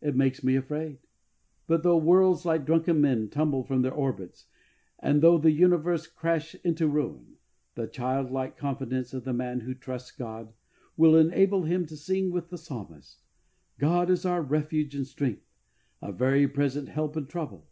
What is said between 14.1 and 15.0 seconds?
our refuge